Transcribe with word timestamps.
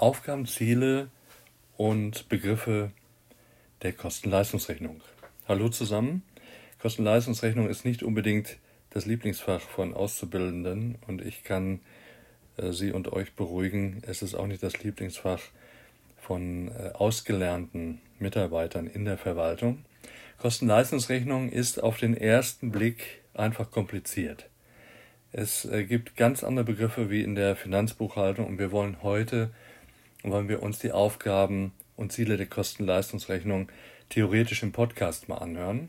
Aufgaben, 0.00 0.46
Ziele 0.46 1.10
und 1.76 2.30
Begriffe 2.30 2.90
der 3.82 3.92
Kosten-Leistungsrechnung. 3.92 5.02
Hallo 5.46 5.68
zusammen. 5.68 6.22
Kosten-Leistungsrechnung 6.80 7.68
ist 7.68 7.84
nicht 7.84 8.02
unbedingt 8.02 8.56
das 8.88 9.04
Lieblingsfach 9.04 9.60
von 9.60 9.92
Auszubildenden 9.92 10.96
und 11.06 11.20
ich 11.20 11.44
kann 11.44 11.80
äh, 12.56 12.72
Sie 12.72 12.92
und 12.92 13.12
euch 13.12 13.34
beruhigen. 13.34 14.00
Es 14.06 14.22
ist 14.22 14.34
auch 14.34 14.46
nicht 14.46 14.62
das 14.62 14.82
Lieblingsfach 14.82 15.42
von 16.16 16.68
äh, 16.68 16.92
ausgelernten 16.94 18.00
Mitarbeitern 18.18 18.86
in 18.86 19.04
der 19.04 19.18
Verwaltung. 19.18 19.84
Kosten-Leistungsrechnung 20.38 21.50
ist 21.50 21.82
auf 21.82 21.98
den 21.98 22.16
ersten 22.16 22.72
Blick 22.72 23.20
einfach 23.34 23.70
kompliziert. 23.70 24.48
Es 25.30 25.66
äh, 25.66 25.84
gibt 25.84 26.16
ganz 26.16 26.42
andere 26.42 26.64
Begriffe 26.64 27.10
wie 27.10 27.20
in 27.20 27.34
der 27.34 27.54
Finanzbuchhaltung 27.54 28.46
und 28.46 28.58
wir 28.58 28.72
wollen 28.72 29.02
heute 29.02 29.50
wollen 30.22 30.48
wir 30.48 30.62
uns 30.62 30.78
die 30.78 30.92
Aufgaben 30.92 31.72
und 31.96 32.12
Ziele 32.12 32.36
der 32.36 32.46
Kosten-Leistungsrechnung 32.46 33.68
theoretisch 34.08 34.62
im 34.62 34.72
Podcast 34.72 35.28
mal 35.28 35.38
anhören. 35.38 35.88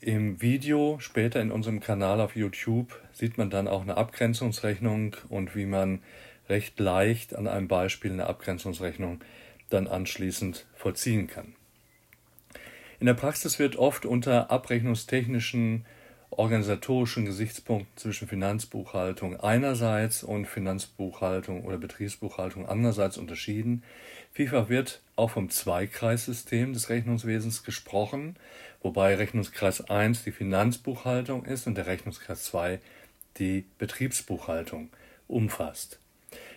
Im 0.00 0.42
Video 0.42 0.98
später 0.98 1.40
in 1.40 1.50
unserem 1.50 1.80
Kanal 1.80 2.20
auf 2.20 2.36
YouTube 2.36 3.00
sieht 3.12 3.38
man 3.38 3.48
dann 3.48 3.68
auch 3.68 3.82
eine 3.82 3.96
Abgrenzungsrechnung 3.96 5.16
und 5.30 5.56
wie 5.56 5.64
man 5.64 6.02
recht 6.48 6.78
leicht 6.78 7.34
an 7.34 7.48
einem 7.48 7.68
Beispiel 7.68 8.12
eine 8.12 8.26
Abgrenzungsrechnung 8.26 9.20
dann 9.70 9.86
anschließend 9.86 10.66
vollziehen 10.74 11.26
kann. 11.26 11.54
In 13.00 13.06
der 13.06 13.14
Praxis 13.14 13.58
wird 13.58 13.76
oft 13.76 14.04
unter 14.04 14.50
abrechnungstechnischen 14.50 15.86
organisatorischen 16.38 17.24
Gesichtspunkten 17.24 17.96
zwischen 17.96 18.28
Finanzbuchhaltung 18.28 19.40
einerseits 19.40 20.22
und 20.22 20.46
Finanzbuchhaltung 20.46 21.64
oder 21.64 21.78
Betriebsbuchhaltung 21.78 22.66
andererseits 22.66 23.18
unterschieden. 23.18 23.82
Vielfach 24.32 24.68
wird 24.68 25.00
auch 25.16 25.30
vom 25.30 25.50
Zweikreissystem 25.50 26.72
des 26.72 26.88
Rechnungswesens 26.88 27.62
gesprochen, 27.62 28.36
wobei 28.82 29.14
Rechnungskreis 29.14 29.88
1 29.88 30.24
die 30.24 30.32
Finanzbuchhaltung 30.32 31.44
ist 31.44 31.66
und 31.66 31.76
der 31.76 31.86
Rechnungskreis 31.86 32.44
2 32.44 32.80
die 33.38 33.64
Betriebsbuchhaltung 33.78 34.90
umfasst. 35.28 35.98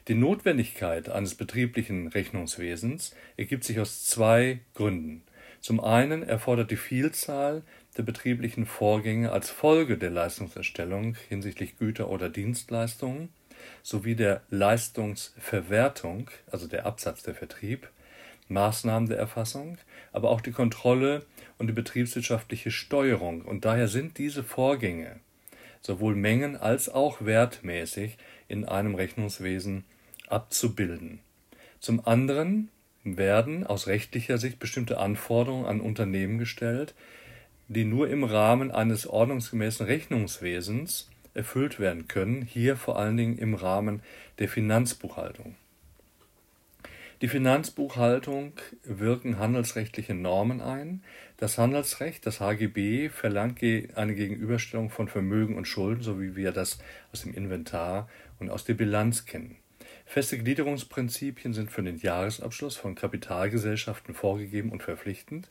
Die 0.07 0.15
Notwendigkeit 0.15 1.09
eines 1.09 1.35
betrieblichen 1.35 2.07
Rechnungswesens 2.07 3.13
ergibt 3.35 3.63
sich 3.63 3.79
aus 3.79 4.05
zwei 4.05 4.59
Gründen. 4.73 5.21
Zum 5.59 5.79
einen 5.81 6.23
erfordert 6.23 6.71
die 6.71 6.77
Vielzahl 6.77 7.63
der 7.97 8.03
betrieblichen 8.03 8.65
Vorgänge 8.65 9.31
als 9.31 9.49
Folge 9.49 9.97
der 9.97 10.11
Leistungserstellung 10.11 11.15
hinsichtlich 11.29 11.77
Güter 11.77 12.09
oder 12.09 12.29
Dienstleistungen 12.29 13.29
sowie 13.81 14.15
der 14.15 14.41
Leistungsverwertung, 14.49 16.29
also 16.51 16.67
der 16.67 16.85
Absatz 16.85 17.23
der 17.23 17.33
Vertrieb, 17.33 17.89
Maßnahmen 18.49 19.09
der 19.09 19.17
Erfassung, 19.17 19.77
aber 20.11 20.29
auch 20.29 20.41
die 20.41 20.51
Kontrolle 20.51 21.25
und 21.57 21.67
die 21.67 21.73
betriebswirtschaftliche 21.73 22.71
Steuerung. 22.71 23.41
Und 23.41 23.65
daher 23.65 23.87
sind 23.87 24.17
diese 24.17 24.43
Vorgänge 24.43 25.19
sowohl 25.81 26.15
mengen- 26.15 26.55
als 26.55 26.89
auch 26.89 27.21
wertmäßig 27.21 28.17
in 28.47 28.65
einem 28.65 28.95
Rechnungswesen 28.95 29.85
abzubilden. 30.27 31.19
Zum 31.79 32.05
anderen 32.05 32.69
werden 33.03 33.65
aus 33.65 33.87
rechtlicher 33.87 34.37
Sicht 34.37 34.59
bestimmte 34.59 34.97
Anforderungen 34.97 35.65
an 35.65 35.81
Unternehmen 35.81 36.37
gestellt, 36.37 36.93
die 37.67 37.83
nur 37.83 38.09
im 38.09 38.23
Rahmen 38.23 38.71
eines 38.71 39.07
ordnungsgemäßen 39.07 39.85
Rechnungswesens 39.85 41.09
erfüllt 41.33 41.79
werden 41.79 42.07
können, 42.07 42.41
hier 42.41 42.75
vor 42.75 42.97
allen 42.97 43.17
Dingen 43.17 43.37
im 43.37 43.53
Rahmen 43.53 44.01
der 44.39 44.49
Finanzbuchhaltung. 44.49 45.55
Die 47.21 47.27
Finanzbuchhaltung 47.27 48.53
wirken 48.83 49.39
handelsrechtliche 49.39 50.13
Normen 50.13 50.61
ein. 50.61 51.03
Das 51.37 51.57
Handelsrecht, 51.57 52.25
das 52.27 52.39
HGB, 52.39 53.09
verlangt 53.09 53.63
eine 53.63 54.13
Gegenüberstellung 54.13 54.91
von 54.91 55.07
Vermögen 55.07 55.57
und 55.57 55.67
Schulden, 55.67 56.03
so 56.03 56.21
wie 56.21 56.35
wir 56.35 56.51
das 56.51 56.77
aus 57.11 57.21
dem 57.21 57.33
Inventar 57.33 58.07
und 58.39 58.51
aus 58.51 58.65
der 58.65 58.75
Bilanz 58.75 59.25
kennen. 59.25 59.57
Feste 60.05 60.37
Gliederungsprinzipien 60.37 61.53
sind 61.53 61.71
für 61.71 61.81
den 61.81 61.97
Jahresabschluss 61.97 62.77
von 62.77 62.93
Kapitalgesellschaften 62.93 64.13
vorgegeben 64.13 64.71
und 64.71 64.83
verpflichtend 64.83 65.49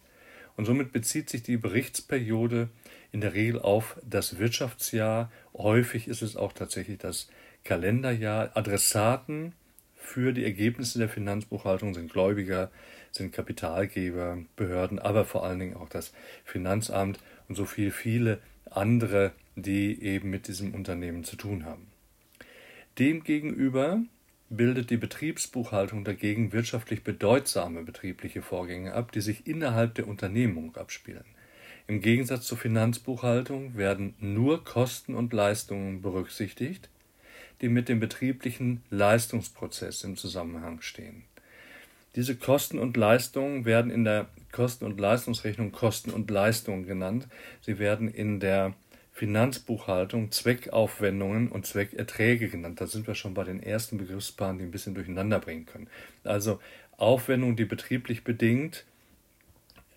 und 0.57 0.65
somit 0.65 0.93
bezieht 0.93 1.29
sich 1.29 1.43
die 1.43 1.57
Berichtsperiode 1.57 2.69
in 3.13 3.21
der 3.21 3.35
Regel 3.35 3.61
auf 3.61 3.99
das 4.05 4.39
Wirtschaftsjahr. 4.39 5.31
Häufig 5.55 6.09
ist 6.09 6.23
es 6.23 6.37
auch 6.37 6.53
tatsächlich 6.53 6.99
das 6.99 7.29
Kalenderjahr. 7.65 8.57
Adressaten 8.57 9.53
für 9.97 10.33
die 10.33 10.45
Ergebnisse 10.45 10.99
der 10.99 11.09
Finanzbuchhaltung 11.09 11.95
sind 11.95 12.13
Gläubiger, 12.13 12.71
sind 13.11 13.33
Kapitalgeber, 13.33 14.39
Behörden, 14.57 14.99
aber 14.99 15.25
vor 15.25 15.45
allen 15.45 15.59
Dingen 15.59 15.77
auch 15.77 15.89
das 15.89 16.13
Finanzamt 16.45 17.19
und 17.49 17.55
so 17.55 17.65
viel 17.65 17.91
viele 17.91 18.41
andere, 18.71 19.33
die 19.57 20.03
eben 20.03 20.31
mit 20.31 20.49
diesem 20.49 20.75
Unternehmen 20.75 21.25
zu 21.25 21.37
tun 21.37 21.65
haben. 21.65 21.89
Demgegenüber 22.99 24.03
bildet 24.49 24.91
die 24.91 24.97
Betriebsbuchhaltung 24.97 26.05
dagegen 26.05 26.53
wirtschaftlich 26.53 27.03
bedeutsame 27.03 27.83
betriebliche 27.83 28.43
Vorgänge 28.43 28.95
ab, 28.95 29.13
die 29.13 29.21
sich 29.21 29.47
innerhalb 29.47 29.95
der 29.95 30.07
Unternehmung 30.07 30.77
abspielen. 30.77 31.25
Im 31.89 32.01
Gegensatz 32.01 32.47
zur 32.47 32.59
Finanzbuchhaltung 32.59 33.77
werden 33.77 34.15
nur 34.19 34.65
Kosten 34.65 35.15
und 35.15 35.33
Leistungen 35.33 36.03
berücksichtigt, 36.03 36.89
die 37.61 37.69
mit 37.69 37.89
dem 37.89 38.01
betrieblichen 38.01 38.83
Leistungsprozess 38.91 40.05
im 40.05 40.17
Zusammenhang 40.17 40.81
stehen. 40.81 41.25
Diese 42.17 42.35
Kosten 42.35 42.79
und 42.79 42.97
Leistungen 42.97 43.65
werden 43.65 43.91
in 43.91 44.05
der 44.05 44.27
Kosten- 44.51 44.87
und 44.87 44.99
Leistungsrechnung 44.99 45.71
Kosten 45.71 46.11
und 46.11 46.31
Leistungen 46.31 46.87
genannt. 46.87 47.29
Sie 47.61 47.79
werden 47.79 48.09
in 48.09 48.41
der 48.41 48.75
Finanzbuchhaltung 49.17 50.31
Zweckaufwendungen 50.31 51.49
und 51.49 51.65
Zweckerträge 51.65 52.51
genannt. 52.51 52.83
Da 52.83 52.87
sind 52.87 53.07
wir 53.07 53.15
schon 53.15 53.33
bei 53.33 53.45
den 53.45 53.63
ersten 53.63 53.97
Begriffspaaren, 53.97 54.59
die 54.59 54.65
ein 54.65 54.71
bisschen 54.71 54.95
durcheinander 54.95 55.39
bringen 55.41 55.65
können. 55.65 55.89
Also 56.23 56.61
Aufwendungen, 56.99 57.57
die 57.57 57.65
betrieblich 57.65 58.25
bedingt 58.25 58.85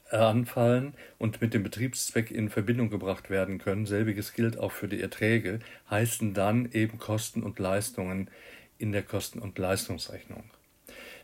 anfallen 0.10 0.94
und 1.18 1.42
mit 1.42 1.54
dem 1.54 1.64
Betriebszweck 1.64 2.32
in 2.32 2.50
Verbindung 2.50 2.90
gebracht 2.90 3.30
werden 3.30 3.58
können, 3.58 3.86
selbiges 3.86 4.32
gilt 4.32 4.58
auch 4.58 4.72
für 4.72 4.88
die 4.88 5.02
Erträge, 5.02 5.60
heißen 5.90 6.34
dann 6.34 6.72
eben 6.72 6.98
Kosten 6.98 7.44
und 7.44 7.60
Leistungen 7.60 8.30
in 8.78 8.94
der 8.94 9.04
Kosten- 9.04 9.40
und 9.40 9.60
Leistungsrechnung. 9.60 10.46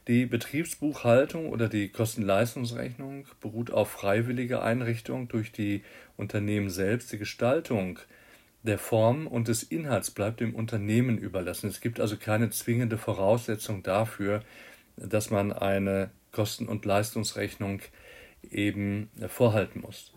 Die 0.08 0.28
Betriebsbuchhaltung 0.28 1.50
oder 1.50 1.68
die 1.68 1.90
Kosten-Leistungsrechnung 1.90 3.26
beruht 3.42 3.72
auf 3.72 3.90
freiwilliger 3.90 4.64
Einrichtung 4.64 5.28
durch 5.28 5.52
die 5.52 5.84
Unternehmen 6.16 6.70
selbst. 6.70 7.12
Die 7.12 7.18
Gestaltung 7.18 7.98
der 8.62 8.78
Form 8.78 9.26
und 9.26 9.48
des 9.48 9.64
Inhalts 9.64 10.12
bleibt 10.12 10.42
dem 10.42 10.54
Unternehmen 10.54 11.18
überlassen. 11.18 11.70
Es 11.70 11.82
gibt 11.82 12.00
also 12.00 12.18
keine 12.18 12.52
zwingende 12.52 13.00
Voraussetzung 13.00 13.82
dafür, 13.82 14.44
dass 14.96 15.32
man 15.32 15.52
eine 15.52 16.12
Kosten- 16.32 16.68
und 16.68 16.86
Leistungsrechnung 16.86 17.82
eben 18.44 19.10
vorhalten 19.28 19.82
muss. 19.82 20.14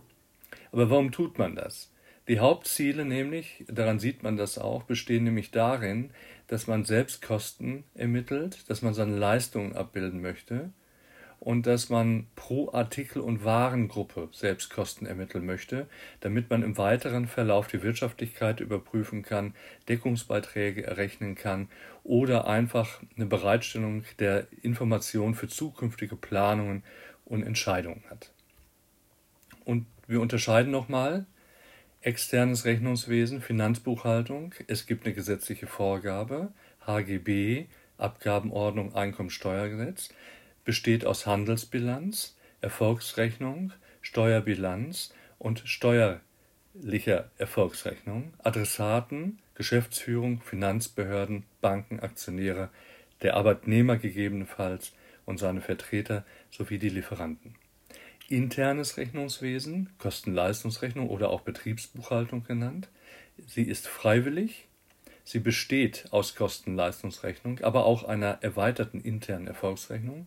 Aber 0.71 0.91
warum 0.91 1.13
tut 1.13 1.39
man 1.39 1.57
das? 1.57 1.91
Die 2.29 2.41
Hauptziele 2.41 3.07
nämlich, 3.07 3.65
daran 3.69 3.99
sieht 3.99 4.23
man 4.23 4.37
das 4.37 4.59
auch, 4.59 4.83
bestehen 4.83 5.25
nämlich 5.25 5.51
darin, 5.51 6.11
dass 6.47 6.67
man 6.67 6.85
Selbstkosten 6.85 7.85
ermittelt, 7.95 8.69
dass 8.69 8.83
man 8.83 8.93
seine 8.93 9.17
Leistungen 9.17 9.75
abbilden 9.75 10.21
möchte 10.21 10.71
und 11.41 11.67
dass 11.67 11.89
man 11.89 12.27
pro 12.37 12.71
Artikel 12.71 13.23
und 13.23 13.45
Warengruppe 13.45 14.29
Selbstkosten 14.33 15.07
ermitteln 15.07 15.47
möchte, 15.47 15.87
damit 16.21 16.51
man 16.51 16.63
im 16.63 16.77
weiteren 16.77 17.29
Verlauf 17.29 17.69
die 17.69 17.83
Wirtschaftlichkeit 17.83 18.61
überprüfen 18.61 19.23
kann, 19.23 19.55
Deckungsbeiträge 19.89 20.87
errechnen 20.87 21.35
kann 21.35 21.69
oder 22.05 22.47
einfach 22.47 23.01
eine 23.17 23.25
Bereitstellung 23.25 24.05
der 24.19 24.49
Information 24.61 25.35
für 25.35 25.49
zukünftige 25.49 26.17
Planungen 26.17 26.83
und 27.25 27.43
Entscheidungen 27.43 28.03
hat. 28.11 28.33
Und 29.65 29.87
wir 30.07 30.21
unterscheiden 30.21 30.71
nochmal 30.71 31.25
externes 32.01 32.65
Rechnungswesen, 32.65 33.41
Finanzbuchhaltung. 33.41 34.55
Es 34.67 34.87
gibt 34.87 35.05
eine 35.05 35.15
gesetzliche 35.15 35.67
Vorgabe, 35.67 36.53
HGB, 36.87 37.67
Abgabenordnung, 37.97 38.95
Einkommensteuergesetz, 38.95 40.11
besteht 40.65 41.05
aus 41.05 41.27
Handelsbilanz, 41.27 42.37
Erfolgsrechnung, 42.61 43.73
Steuerbilanz 44.01 45.13
und 45.39 45.63
steuerlicher 45.65 47.31
Erfolgsrechnung, 47.37 48.33
Adressaten, 48.39 49.41
Geschäftsführung, 49.55 50.41
Finanzbehörden, 50.41 51.45
Banken, 51.61 52.01
Aktionäre, 52.01 52.71
der 53.23 53.35
Arbeitnehmer 53.35 53.97
gegebenenfalls 53.97 54.93
und 55.27 55.39
seine 55.39 55.61
Vertreter 55.61 56.25
sowie 56.51 56.79
die 56.79 56.91
Lieferanten 56.91 57.57
internes 58.29 58.97
Rechnungswesen, 58.97 59.91
Kosten-Leistungsrechnung 59.99 61.09
oder 61.09 61.31
auch 61.31 61.41
Betriebsbuchhaltung 61.41 62.45
genannt. 62.45 62.89
Sie 63.47 63.63
ist 63.63 63.89
freiwillig, 63.89 64.69
Sie 65.25 65.41
besteht 65.41 66.07
aus 66.11 66.35
Kosten-Leistungsrechnung, 66.37 67.61
aber 67.61 67.85
auch 67.85 68.05
einer 68.05 68.39
erweiterten 68.41 69.01
internen 69.03 69.47
Erfolgsrechnung. 69.47 70.27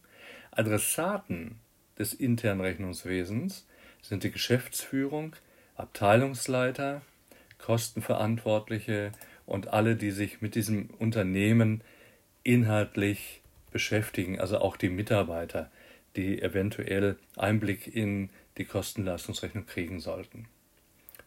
Adressaten 0.52 1.60
des 1.98 2.14
internen 2.14 2.62
Rechnungswesens 2.62 3.66
sind 4.04 4.24
die 4.24 4.30
Geschäftsführung, 4.30 5.36
Abteilungsleiter, 5.76 7.02
Kostenverantwortliche 7.58 9.12
und 9.48 9.70
alle, 9.70 9.96
die 9.96 10.12
sich 10.12 10.40
mit 10.40 10.54
diesem 10.54 10.92
Unternehmen 11.00 11.84
inhaltlich 12.44 13.42
beschäftigen, 13.72 14.40
also 14.40 14.60
auch 14.60 14.78
die 14.78 14.90
Mitarbeiter, 14.90 15.72
die 16.16 16.42
eventuell 16.42 17.18
Einblick 17.38 17.88
in 17.94 18.30
die 18.58 18.66
Kostenleistungsrechnung 18.66 19.66
kriegen 19.66 20.00
sollten. 20.00 20.48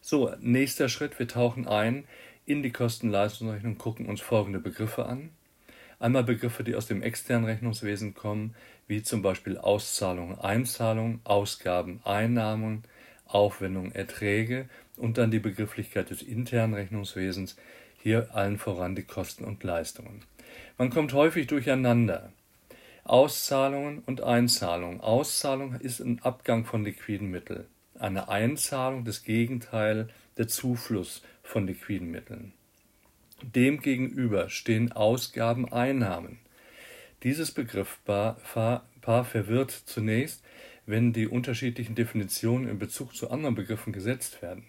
So, 0.01 0.35
nächster 0.41 0.89
Schritt, 0.89 1.19
wir 1.19 1.29
tauchen 1.29 1.67
ein 1.67 2.05
in 2.47 2.63
die 2.63 2.73
Kostenleistungsrechnung, 2.73 3.79
gucken 3.79 4.07
uns 4.07 4.21
folgende 4.21 4.59
Begriffe 4.59 5.07
an. 5.07 5.31
Einmal 5.99 6.25
Begriffe, 6.25 6.65
die 6.65 6.75
aus 6.75 6.87
dem 6.87 7.03
externen 7.03 7.47
Rechnungswesen 7.47 8.15
kommen, 8.15 8.55
wie 8.87 9.03
zum 9.03 9.23
Beispiel 9.23 9.57
Auszahlung, 9.57 10.39
Einzahlung, 10.39 11.21
Ausgaben, 11.25 12.01
Einnahmen, 12.05 12.83
Aufwendungen, 13.27 13.95
Erträge 13.95 14.69
und 14.99 15.17
dann 15.17 15.31
die 15.31 15.39
Begrifflichkeit 15.39 16.11
des 16.11 16.21
internen 16.21 16.75
Rechnungswesens, 16.75 17.57
hier 17.97 18.35
allen 18.35 18.59
voran 18.59 18.95
die 18.95 19.05
Kosten 19.05 19.45
und 19.45 19.65
Leistungen. 19.65 20.21
Man 20.77 20.91
kommt 20.91 21.15
häufig 21.15 21.47
durcheinander. 21.47 22.34
Auszahlungen 23.05 24.01
und 24.07 24.23
Einzahlungen. 24.23 25.01
Auszahlung 25.01 25.75
ist 25.77 26.01
ein 26.01 26.21
Abgang 26.23 26.65
von 26.65 26.85
liquiden 26.85 27.31
Mitteln. 27.31 27.67
Eine 27.99 28.29
Einzahlung 28.29 29.05
das 29.05 29.23
Gegenteil 29.25 30.09
der 30.39 30.49
Zufluss 30.49 31.23
von 31.43 31.67
liquiden 31.67 32.11
Mitteln. 32.11 32.53
Demgegenüber 33.43 34.49
stehen 34.49 34.93
Ausgaben, 34.93 35.71
Einnahmen. 35.71 36.39
Dieses 37.23 37.53
Begriffspaar 37.53 38.37
verwirrt 39.03 39.71
zunächst, 39.71 40.43
wenn 40.87 41.13
die 41.13 41.27
unterschiedlichen 41.27 41.95
Definitionen 41.95 42.69
in 42.69 42.79
Bezug 42.79 43.15
zu 43.15 43.31
anderen 43.31 43.55
Begriffen 43.55 43.93
gesetzt 43.93 44.41
werden. 44.43 44.65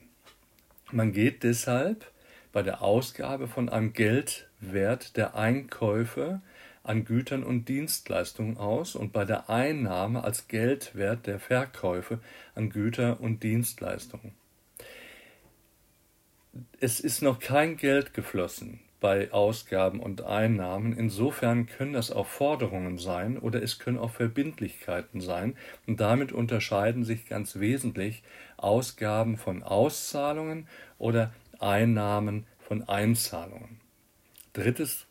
Man 0.91 1.13
geht 1.13 1.43
deshalb 1.43 2.11
bei 2.51 2.63
der 2.63 2.81
Ausgabe 2.81 3.47
von 3.47 3.69
einem 3.69 3.93
Geldwert 3.93 5.17
der 5.17 5.35
Einkäufe 5.35 6.41
an 6.85 7.03
Gütern 7.03 7.43
und 7.43 7.67
Dienstleistungen 7.67 8.57
aus 8.57 8.95
und 8.95 9.11
bei 9.11 9.25
der 9.25 9.49
Einnahme 9.49 10.23
als 10.23 10.47
Geldwert 10.47 11.27
der 11.27 11.39
Verkäufe 11.39 12.19
an 12.53 12.69
Güter 12.69 13.19
und 13.19 13.43
Dienstleistungen. 13.43 14.33
Es 16.79 16.99
ist 16.99 17.21
noch 17.21 17.39
kein 17.39 17.75
Geld 17.75 18.13
geflossen 18.13 18.79
bei 19.01 19.31
Ausgaben 19.31 19.99
und 19.99 20.23
Einnahmen. 20.23 20.97
Insofern 20.97 21.67
können 21.67 21.93
das 21.93 22.11
auch 22.11 22.27
Forderungen 22.27 22.97
sein 22.97 23.37
oder 23.37 23.61
es 23.61 23.77
können 23.77 23.97
auch 23.97 24.11
Verbindlichkeiten 24.11 25.21
sein. 25.21 25.55
Und 25.85 25.99
damit 25.99 26.31
unterscheiden 26.31 27.03
sich 27.03 27.27
ganz 27.27 27.59
wesentlich 27.59 28.23
Ausgaben 28.57 29.37
von 29.37 29.63
Auszahlungen 29.63 30.67
oder 30.97 31.33
Einnahmen 31.59 32.45
von 32.59 32.87
Einzahlungen. 32.87 33.79
Drittes 34.53 35.07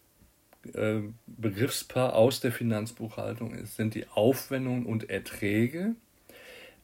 äh, 0.74 1.00
Begriffspaar 1.26 2.14
aus 2.14 2.40
der 2.40 2.52
Finanzbuchhaltung 2.52 3.54
ist, 3.54 3.76
sind 3.76 3.94
die 3.94 4.06
Aufwendungen 4.08 4.86
und 4.86 5.10
Erträge. 5.10 5.94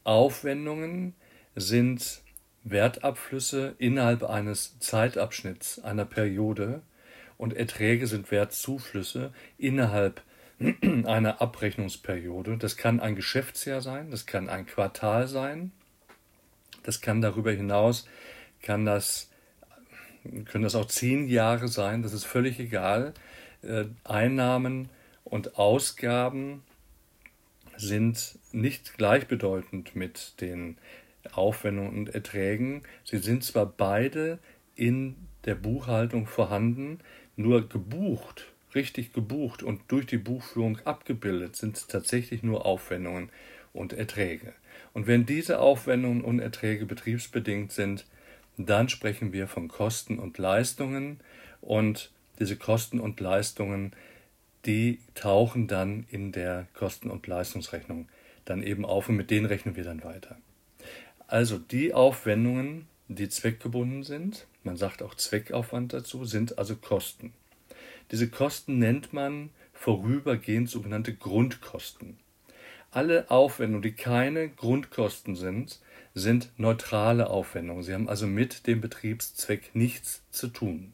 Aufwendungen 0.05 1.15
sind 1.55 2.23
Wertabflüsse 2.65 3.75
innerhalb 3.79 4.23
eines 4.23 4.79
Zeitabschnitts, 4.81 5.79
einer 5.83 6.05
Periode, 6.05 6.83
und 7.41 7.55
Erträge 7.55 8.07
sind 8.07 8.31
Wertzuflüsse 8.31 9.33
innerhalb 9.57 10.23
einer 10.83 11.41
Abrechnungsperiode. 11.41 12.59
Das 12.59 12.77
kann 12.77 13.01
ein 13.01 13.17
Geschäftsjahr 13.17 13.81
sein, 13.81 14.11
das 14.11 14.27
kann 14.27 14.51
ein 14.51 14.67
Quartal 14.67 15.27
sein, 15.27 15.73
das 16.83 17.01
kann 17.01 17.23
darüber 17.23 17.51
hinaus, 17.51 18.07
kann 18.61 18.85
das, 18.85 19.31
können 20.45 20.65
das 20.65 20.75
auch 20.75 20.87
zehn 20.87 21.29
Jahre 21.29 21.69
sein, 21.69 22.03
das 22.03 22.13
ist 22.13 22.25
völlig 22.25 22.61
egal. 22.61 23.15
Äh, 23.63 23.85
Einnahmen 24.05 24.89
und 25.25 25.59
Ausgaben 25.59 26.63
sind 27.77 28.39
nicht 28.53 28.97
gleichbedeutend 28.97 29.97
mit 29.97 30.41
den 30.41 30.77
Aufwendungen 31.33 31.97
und 31.97 32.15
Erträgen. 32.15 32.83
Sie 33.05 33.19
sind 33.19 33.45
zwar 33.45 33.67
beide 33.67 34.39
in 34.77 35.17
der 35.45 35.55
Buchhaltung 35.55 36.27
vorhanden, 36.27 37.01
nur 37.37 37.69
gebucht, 37.69 38.47
richtig 38.75 39.13
gebucht 39.13 39.63
und 39.63 39.81
durch 39.89 40.07
die 40.07 40.19
Buchführung 40.19 40.79
abgebildet 40.85 41.57
sind 41.57 41.89
tatsächlich 41.89 42.43
nur 42.43 42.67
Aufwendungen 42.67 43.31
und 43.73 43.93
Erträge. 43.93 44.53
Und 44.93 45.07
wenn 45.07 45.27
diese 45.27 45.61
Aufwendungen 45.61 46.23
und 46.23 46.41
Erträge 46.41 46.87
betriebsbedingt 46.87 47.73
sind, 47.73 48.07
dann 48.57 48.89
sprechen 48.89 49.33
wir 49.33 49.47
von 49.47 49.69
Kosten 49.69 50.19
und 50.19 50.39
Leistungen 50.39 51.21
und 51.61 52.11
diese 52.41 52.57
Kosten 52.57 52.99
und 52.99 53.21
Leistungen, 53.21 53.93
die 54.67 54.99
tauchen 55.15 55.69
dann 55.69 56.07
in 56.11 56.33
der 56.33 56.67
Kosten- 56.75 57.11
und 57.11 57.27
Leistungsrechnung 57.27 58.09
dann 58.45 58.63
eben 58.63 58.85
auf 58.85 59.09
und 59.09 59.17
mit 59.17 59.31
denen 59.31 59.47
rechnen 59.47 59.77
wir 59.77 59.85
dann 59.85 60.03
weiter. 60.03 60.37
Also 61.27 61.59
die 61.59 61.95
Aufwendungen, 61.95 62.89
die 63.09 63.29
zweckgebunden 63.29 64.03
sind, 64.03 64.47
man 64.65 64.77
sagt 64.77 65.03
auch 65.03 65.15
Zweckaufwand 65.15 65.93
dazu, 65.93 66.25
sind 66.25 66.59
also 66.59 66.77
Kosten. 66.77 67.33
Diese 68.11 68.29
Kosten 68.29 68.79
nennt 68.79 69.13
man 69.13 69.51
vorübergehend 69.73 70.69
sogenannte 70.69 71.15
Grundkosten. 71.15 72.19
Alle 72.91 73.31
Aufwendungen, 73.31 73.83
die 73.83 73.93
keine 73.93 74.49
Grundkosten 74.49 75.37
sind, 75.37 75.79
sind 76.15 76.51
neutrale 76.57 77.31
Aufwendungen. 77.31 77.85
Sie 77.85 77.95
haben 77.95 78.09
also 78.09 78.27
mit 78.27 78.67
dem 78.67 78.81
Betriebszweck 78.81 79.71
nichts 79.75 80.23
zu 80.31 80.49
tun. 80.49 80.93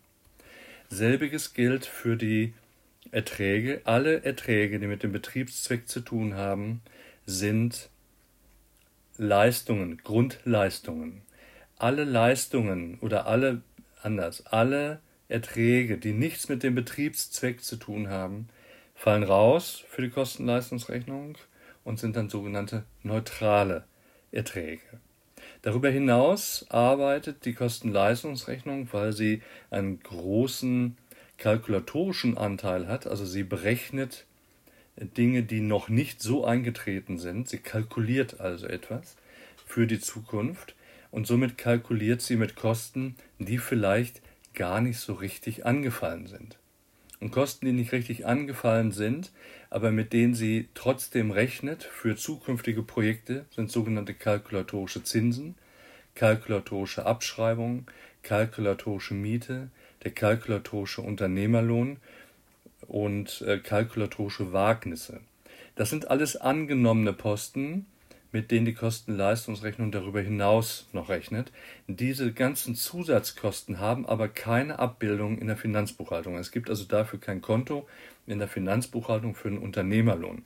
Selbiges 0.89 1.55
gilt 1.55 1.85
für 1.85 2.17
die 2.17 2.55
Erträge. 3.11 3.81
Alle 3.85 4.25
Erträge, 4.25 4.79
die 4.79 4.87
mit 4.87 5.03
dem 5.03 5.13
Betriebszweck 5.13 5.89
zu 5.89 6.01
tun 6.01 6.35
haben, 6.35 6.83
sind 7.25 7.91
Leistungen, 9.17 9.99
Grundleistungen. 9.99 11.23
Alle 11.79 12.05
Leistungen 12.05 12.99
oder 13.01 13.27
alle 13.27 13.63
anders, 14.03 14.47
alle 14.47 15.01
Erträge, 15.29 15.99
die 15.99 16.13
nichts 16.13 16.49
mit 16.49 16.63
dem 16.63 16.75
Betriebszweck 16.75 17.63
zu 17.63 17.77
tun 17.77 18.09
haben, 18.09 18.49
fallen 18.95 19.25
raus 19.25 19.85
für 19.89 20.03
die 20.03 20.11
Kostenleistungsrechnung 20.11 21.37
und 21.85 21.99
sind 21.99 22.17
dann 22.17 22.31
sogenannte 22.31 22.85
neutrale 23.03 23.85
Erträge. 24.33 25.01
Darüber 25.67 25.91
hinaus 25.91 26.65
arbeitet 26.69 27.45
die 27.45 27.53
Kostenleistungsrechnung, 27.53 28.87
weil 28.93 29.13
sie 29.13 29.43
einen 29.69 29.99
großen 29.99 30.97
kalkulatorischen 31.39 32.39
Anteil 32.39 32.87
hat, 32.87 33.09
also 33.09 33.27
sie 33.27 33.43
berechnet 33.43 34.27
Dinge, 34.97 35.43
die 35.43 35.61
noch 35.61 35.89
nicht 35.89 36.23
so 36.23 36.45
eingetreten 36.45 37.19
sind. 37.19 37.49
Sie 37.49 37.59
kalkuliert 37.59 38.39
also 38.39 38.69
etwas 38.69 39.17
für 39.67 39.89
die 39.89 39.99
Zukunft 39.99 40.77
und 41.11 41.27
somit 41.27 41.59
kalkuliert 41.59 42.23
sie 42.23 42.37
mit 42.37 42.55
Kosten, 42.55 43.17
die 43.41 43.59
vielleicht 43.59 44.23
gar 44.55 44.81
nicht 44.81 45.01
so 45.01 45.15
richtig 45.15 45.67
angefallen 45.67 46.29
sind. 46.29 46.59
Und 47.21 47.31
Kosten, 47.31 47.67
die 47.67 47.73
nicht 47.73 47.93
richtig 47.93 48.27
angefallen 48.27 48.93
sind, 48.93 49.33
aber 49.71 49.91
mit 49.91 50.13
denen 50.13 50.35
sie 50.35 50.69
trotzdem 50.75 51.31
rechnet 51.31 51.83
für 51.83 52.17
zukünftige 52.17 52.83
Projekte, 52.83 53.47
sind 53.55 53.71
sogenannte 53.71 54.15
kalkulatorische 54.15 55.03
Zinsen, 55.03 55.55
kalkulatorische 56.15 57.07
Abschreibungen, 57.07 57.87
kalkulatorische 58.23 59.15
Miete, 59.15 59.71
der 60.05 60.11
kalkulatorische 60.11 61.03
Unternehmerlohn 61.03 61.99
und 62.87 63.43
äh, 63.43 63.59
kalkulatorische 63.59 64.53
Wagnisse. 64.53 65.21
Das 65.75 65.91
sind 65.91 66.11
alles 66.11 66.37
angenommene 66.37 67.13
Posten, 67.13 67.87
mit 68.37 68.51
denen 68.51 68.67
die 68.67 68.75
Kosten-Leistungsrechnung 68.75 69.91
darüber 69.91 70.21
hinaus 70.21 70.87
noch 70.93 71.09
rechnet. 71.09 71.53
Diese 71.89 72.35
ganzen 72.35 72.75
Zusatzkosten 72.75 73.81
haben 73.81 74.05
aber 74.05 74.29
keine 74.29 74.79
Abbildung 74.79 75.39
in 75.39 75.47
der 75.47 75.57
Finanzbuchhaltung. 75.57 76.37
Es 76.37 76.53
gibt 76.53 76.69
also 76.69 76.85
dafür 76.85 77.19
kein 77.19 77.41
Konto 77.41 77.89
in 78.27 78.39
der 78.39 78.47
Finanzbuchhaltung 78.47 79.35
für 79.35 79.49
den 79.49 79.57
Unternehmerlohn. 79.57 80.45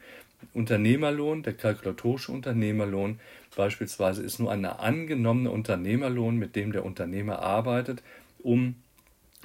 Unternehmerlohn, 0.55 1.43
der 1.43 1.55
kalkulatorische 1.55 2.31
Unternehmerlohn 2.31 3.19
beispielsweise, 3.57 4.23
ist 4.23 4.39
nur 4.39 4.53
ein 4.53 4.65
angenommener 4.65 5.51
Unternehmerlohn, 5.51 6.37
mit 6.37 6.55
dem 6.55 6.71
der 6.71 6.85
Unternehmer 6.85 7.41
arbeitet, 7.41 8.05
um 8.39 8.77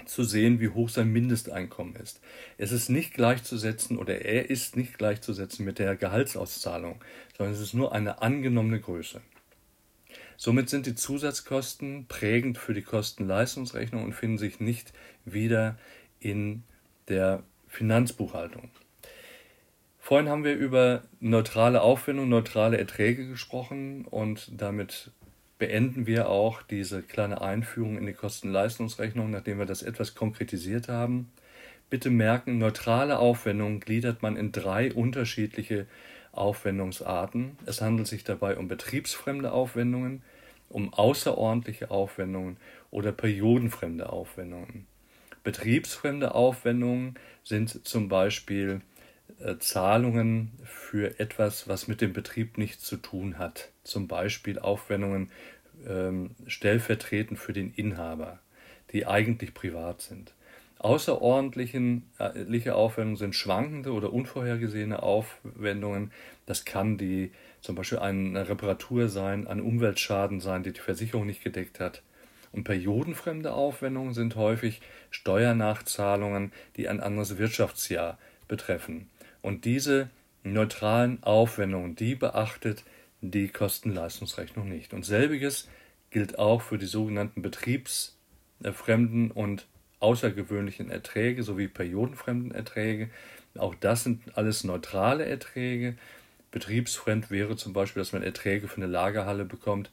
zu 0.05 0.23
sehen, 0.23 0.59
wie 0.59 0.69
hoch 0.69 0.89
sein 0.89 1.11
Mindesteinkommen 1.11 1.95
ist. 1.95 2.21
Es 2.57 2.71
ist 2.71 2.89
nicht 2.89 3.13
gleichzusetzen 3.13 3.97
oder 3.97 4.21
er 4.21 4.49
ist 4.49 4.75
nicht 4.75 4.97
gleichzusetzen 4.97 5.65
mit 5.65 5.79
der 5.79 5.95
Gehaltsauszahlung, 5.95 7.03
sondern 7.37 7.53
es 7.55 7.61
ist 7.61 7.73
nur 7.73 7.93
eine 7.93 8.21
angenommene 8.21 8.79
Größe. 8.79 9.21
Somit 10.37 10.69
sind 10.69 10.85
die 10.85 10.95
Zusatzkosten 10.95 12.07
prägend 12.07 12.57
für 12.57 12.73
die 12.73 12.81
Kosten-Leistungsrechnung 12.81 14.03
und 14.03 14.13
finden 14.13 14.37
sich 14.37 14.59
nicht 14.59 14.91
wieder 15.23 15.77
in 16.19 16.63
der 17.07 17.43
Finanzbuchhaltung. 17.67 18.69
Vorhin 19.99 20.29
haben 20.29 20.43
wir 20.43 20.55
über 20.55 21.03
neutrale 21.19 21.81
Aufwendung, 21.81 22.29
neutrale 22.29 22.77
Erträge 22.77 23.27
gesprochen 23.27 24.05
und 24.05 24.51
damit 24.55 25.11
beenden 25.57 26.05
wir 26.05 26.29
auch 26.29 26.61
diese 26.61 27.01
kleine 27.01 27.41
Einführung 27.41 27.97
in 27.97 28.05
die 28.05 28.13
Kosten-Leistungsrechnung, 28.13 29.31
nachdem 29.31 29.59
wir 29.59 29.65
das 29.65 29.83
etwas 29.83 30.15
konkretisiert 30.15 30.89
haben. 30.89 31.31
Bitte 31.89 32.09
merken, 32.09 32.57
neutrale 32.57 33.19
Aufwendungen 33.19 33.79
gliedert 33.79 34.21
man 34.21 34.35
in 34.35 34.51
drei 34.51 34.91
unterschiedliche 34.91 35.85
Aufwendungsarten. 36.31 37.57
Es 37.65 37.81
handelt 37.81 38.07
sich 38.07 38.23
dabei 38.23 38.57
um 38.57 38.67
betriebsfremde 38.67 39.51
Aufwendungen, 39.51 40.23
um 40.67 40.93
außerordentliche 40.93 41.91
Aufwendungen 41.91 42.57
oder 42.91 43.11
periodenfremde 43.11 44.11
Aufwendungen. 44.11 44.87
Betriebsfremde 45.43 46.33
Aufwendungen 46.33 47.15
sind 47.43 47.87
zum 47.87 48.09
Beispiel 48.09 48.81
Zahlungen 49.59 50.51
für 50.63 51.19
etwas, 51.19 51.67
was 51.67 51.87
mit 51.87 52.01
dem 52.01 52.13
Betrieb 52.13 52.57
nichts 52.57 52.83
zu 52.83 52.97
tun 52.97 53.37
hat. 53.37 53.69
Zum 53.83 54.07
Beispiel 54.07 54.59
Aufwendungen 54.59 55.29
ähm, 55.87 56.31
stellvertretend 56.47 57.39
für 57.39 57.53
den 57.53 57.73
Inhaber, 57.73 58.39
die 58.91 59.05
eigentlich 59.05 59.53
privat 59.53 60.01
sind. 60.01 60.33
Außerordentliche 60.79 62.01
äh, 62.19 62.69
Aufwendungen 62.69 63.17
sind 63.17 63.35
schwankende 63.35 63.91
oder 63.91 64.13
unvorhergesehene 64.13 65.01
Aufwendungen. 65.01 66.11
Das 66.45 66.65
kann 66.65 66.97
die 66.97 67.31
zum 67.61 67.75
Beispiel 67.75 67.99
eine 67.99 68.47
Reparatur 68.47 69.09
sein, 69.09 69.47
ein 69.47 69.61
Umweltschaden 69.61 70.39
sein, 70.39 70.63
die 70.63 70.73
die 70.73 70.79
Versicherung 70.79 71.25
nicht 71.25 71.43
gedeckt 71.43 71.79
hat. 71.79 72.03
Und 72.51 72.63
periodenfremde 72.63 73.53
Aufwendungen 73.53 74.13
sind 74.13 74.35
häufig 74.35 74.81
Steuernachzahlungen, 75.09 76.53
die 76.77 76.87
ein 76.87 76.99
anderes 76.99 77.37
Wirtschaftsjahr 77.37 78.17
betreffen. 78.47 79.09
Und 79.45 79.63
diese 79.65 80.09
neutralen 80.41 81.21
Aufwendungen, 81.21 81.95
die 81.95 82.15
beachtet 82.15 82.83
die 83.21 83.47
Kostenleistungsrechnung 83.47 84.67
nicht. 84.67 84.91
Und 84.91 85.05
selbiges 85.05 85.69
gilt 86.09 86.39
auch 86.39 86.63
für 86.63 86.79
die 86.79 86.87
sogenannten 86.87 87.43
betriebsfremden 87.43 89.29
und 89.29 89.67
außergewöhnlichen 89.99 90.89
Erträge 90.89 91.43
sowie 91.43 91.67
periodenfremden 91.67 92.55
Erträge. 92.55 93.11
Auch 93.55 93.75
das 93.75 94.03
sind 94.03 94.35
alles 94.35 94.63
neutrale 94.63 95.27
Erträge. 95.27 95.95
Betriebsfremd 96.49 97.29
wäre 97.29 97.55
zum 97.55 97.71
Beispiel, 97.71 98.01
dass 98.01 98.13
man 98.13 98.23
Erträge 98.23 98.67
für 98.67 98.77
eine 98.77 98.87
Lagerhalle 98.87 99.45
bekommt, 99.45 99.91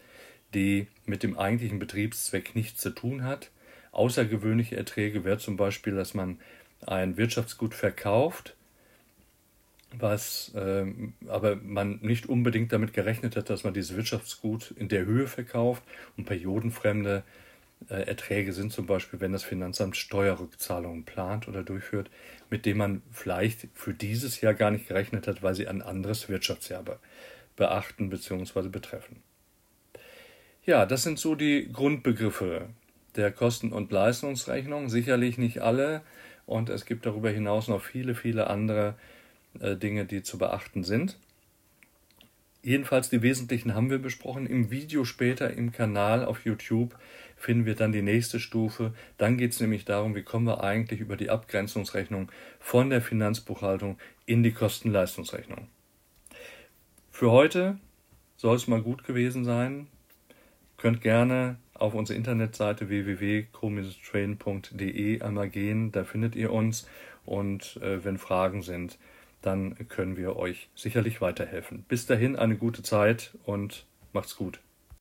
die 0.54 0.86
mit 1.04 1.22
dem 1.22 1.36
eigentlichen 1.36 1.78
Betriebszweck 1.78 2.56
nichts 2.56 2.80
zu 2.80 2.88
tun 2.88 3.22
hat. 3.22 3.50
Außergewöhnliche 3.90 4.78
Erträge 4.78 5.24
wäre 5.24 5.36
zum 5.36 5.58
Beispiel, 5.58 5.94
dass 5.94 6.14
man 6.14 6.38
ein 6.86 7.18
Wirtschaftsgut 7.18 7.74
verkauft 7.74 8.56
was 9.98 10.52
äh, 10.54 10.86
aber 11.28 11.56
man 11.56 11.98
nicht 12.02 12.26
unbedingt 12.28 12.72
damit 12.72 12.92
gerechnet 12.92 13.36
hat, 13.36 13.50
dass 13.50 13.64
man 13.64 13.74
dieses 13.74 13.96
Wirtschaftsgut 13.96 14.72
in 14.76 14.88
der 14.88 15.04
Höhe 15.04 15.26
verkauft 15.26 15.82
und 16.16 16.24
periodenfremde 16.24 17.22
äh, 17.88 18.02
Erträge 18.02 18.52
sind 18.52 18.72
zum 18.72 18.86
Beispiel, 18.86 19.20
wenn 19.20 19.32
das 19.32 19.44
Finanzamt 19.44 19.96
Steuerrückzahlungen 19.96 21.04
plant 21.04 21.48
oder 21.48 21.62
durchführt, 21.62 22.10
mit 22.50 22.66
dem 22.66 22.78
man 22.78 23.02
vielleicht 23.10 23.68
für 23.74 23.94
dieses 23.94 24.40
Jahr 24.40 24.54
gar 24.54 24.70
nicht 24.70 24.88
gerechnet 24.88 25.26
hat, 25.26 25.42
weil 25.42 25.54
sie 25.54 25.68
ein 25.68 25.82
anderes 25.82 26.28
Wirtschaftsjahr 26.28 26.82
be 26.82 26.98
beachten 27.54 28.08
bzw. 28.08 28.68
betreffen. 28.68 29.22
Ja, 30.64 30.86
das 30.86 31.02
sind 31.02 31.18
so 31.18 31.34
die 31.34 31.70
Grundbegriffe 31.70 32.68
der 33.14 33.30
Kosten- 33.30 33.72
und 33.72 33.92
Leistungsrechnung. 33.92 34.88
Sicherlich 34.88 35.36
nicht 35.36 35.60
alle 35.60 36.00
und 36.46 36.70
es 36.70 36.86
gibt 36.86 37.04
darüber 37.04 37.30
hinaus 37.30 37.68
noch 37.68 37.82
viele, 37.82 38.14
viele 38.14 38.48
andere 38.48 38.94
äh, 39.60 39.76
Dinge, 39.76 40.04
die 40.04 40.22
zu 40.22 40.38
beachten 40.38 40.84
sind. 40.84 41.18
Jedenfalls 42.64 43.10
die 43.10 43.22
wesentlichen 43.22 43.74
haben 43.74 43.90
wir 43.90 43.98
besprochen. 43.98 44.46
Im 44.46 44.70
Video 44.70 45.04
später 45.04 45.52
im 45.52 45.72
Kanal 45.72 46.24
auf 46.24 46.44
YouTube 46.44 46.96
finden 47.36 47.66
wir 47.66 47.74
dann 47.74 47.90
die 47.90 48.02
nächste 48.02 48.38
Stufe. 48.38 48.94
Dann 49.18 49.36
geht 49.36 49.50
es 49.50 49.58
nämlich 49.60 49.84
darum, 49.84 50.14
wie 50.14 50.22
kommen 50.22 50.46
wir 50.46 50.62
eigentlich 50.62 51.00
über 51.00 51.16
die 51.16 51.28
Abgrenzungsrechnung 51.28 52.30
von 52.60 52.88
der 52.88 53.02
Finanzbuchhaltung 53.02 53.98
in 54.26 54.44
die 54.44 54.52
Kosten-Leistungsrechnung. 54.52 55.66
Für 57.10 57.32
heute 57.32 57.80
soll 58.36 58.54
es 58.54 58.68
mal 58.68 58.80
gut 58.80 59.02
gewesen 59.02 59.44
sein. 59.44 59.88
Könnt 60.76 61.00
gerne 61.00 61.56
auf 61.74 61.94
unsere 61.94 62.16
Internetseite 62.16 62.88
www.co-train.de 62.88 65.20
einmal 65.20 65.48
gehen. 65.48 65.90
Da 65.90 66.04
findet 66.04 66.36
ihr 66.36 66.52
uns. 66.52 66.86
Und 67.24 67.76
äh, 67.82 68.04
wenn 68.04 68.18
Fragen 68.18 68.62
sind, 68.62 68.98
dann 69.42 69.88
können 69.88 70.16
wir 70.16 70.36
euch 70.36 70.70
sicherlich 70.74 71.20
weiterhelfen. 71.20 71.84
Bis 71.88 72.06
dahin 72.06 72.36
eine 72.36 72.56
gute 72.56 72.82
Zeit 72.82 73.36
und 73.44 73.86
macht's 74.12 74.36
gut. 74.36 74.60